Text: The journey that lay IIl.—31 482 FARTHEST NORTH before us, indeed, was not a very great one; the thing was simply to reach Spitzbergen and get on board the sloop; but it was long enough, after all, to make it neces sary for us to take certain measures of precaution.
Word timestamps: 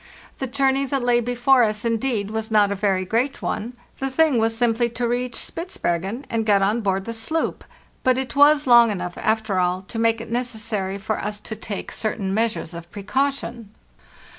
The 0.39 0.47
journey 0.47 0.87
that 0.87 1.03
lay 1.03 1.21
IIl.—31 1.21 1.37
482 1.37 1.37
FARTHEST 1.37 1.37
NORTH 1.37 1.37
before 1.37 1.63
us, 1.63 1.85
indeed, 1.85 2.31
was 2.31 2.49
not 2.49 2.71
a 2.71 2.73
very 2.73 3.05
great 3.05 3.41
one; 3.43 3.73
the 3.99 4.09
thing 4.09 4.39
was 4.39 4.57
simply 4.57 4.89
to 4.89 5.07
reach 5.07 5.35
Spitzbergen 5.35 6.25
and 6.27 6.43
get 6.43 6.63
on 6.63 6.81
board 6.81 7.05
the 7.05 7.13
sloop; 7.13 7.63
but 8.03 8.17
it 8.17 8.35
was 8.35 8.65
long 8.65 8.89
enough, 8.89 9.15
after 9.19 9.59
all, 9.59 9.83
to 9.83 9.99
make 9.99 10.19
it 10.19 10.33
neces 10.33 10.57
sary 10.57 10.97
for 10.97 11.19
us 11.19 11.39
to 11.41 11.55
take 11.55 11.91
certain 11.91 12.33
measures 12.33 12.73
of 12.73 12.89
precaution. 12.89 13.69